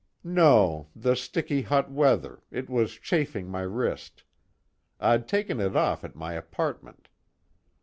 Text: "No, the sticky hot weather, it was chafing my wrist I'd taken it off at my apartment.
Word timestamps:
"No, 0.23 0.87
the 0.95 1.15
sticky 1.15 1.61
hot 1.61 1.91
weather, 1.91 2.41
it 2.49 2.71
was 2.71 2.93
chafing 2.95 3.47
my 3.51 3.61
wrist 3.61 4.23
I'd 4.99 5.27
taken 5.27 5.59
it 5.59 5.75
off 5.75 6.03
at 6.03 6.15
my 6.15 6.33
apartment. 6.33 7.07